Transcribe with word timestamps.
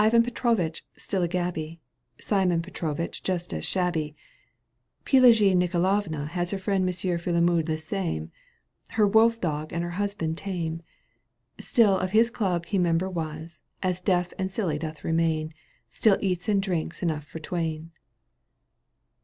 an 0.01 0.23
Petr6vitch 0.23 0.81
still 0.97 1.21
a 1.21 1.27
gaby, 1.27 1.79
Simeon 2.19 2.63
Petrovitch 2.63 3.21
just 3.21 3.53
as 3.53 3.63
shabby; 3.63 4.15
Pelagic 5.05 5.55
Nikolavna 5.55 6.27
has 6.29 6.49
Her 6.49 6.57
firiend 6.57 6.85
Monsieur 6.85 7.19
Finemouche 7.19 7.67
the 7.67 7.77
same, 7.77 8.31
Her 8.93 9.05
wolf 9.05 9.39
dog 9.39 9.71
and 9.71 9.83
her 9.83 9.91
husband 10.01 10.39
tame; 10.39 10.81
StiH 11.59 12.01
of 12.03 12.11
his 12.13 12.31
club 12.31 12.65
he 12.65 12.79
member 12.79 13.11
was— 13.11 13.61
As 13.83 14.01
deaf 14.01 14.33
and 14.39 14.49
silly 14.49 14.79
doth 14.79 15.03
remain, 15.03 15.53
StiU 15.91 16.17
eats 16.19 16.49
and 16.49 16.63
drinks 16.63 17.03
enough 17.03 17.27
for 17.27 17.37
twain. 17.37 17.91